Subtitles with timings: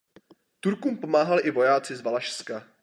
[0.59, 2.63] Turkům pomáhali i vojáci z Valašska.